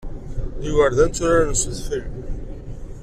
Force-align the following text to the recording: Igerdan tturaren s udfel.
Igerdan 0.67 1.09
tturaren 1.11 1.53
s 1.61 1.63
udfel. 1.71 2.05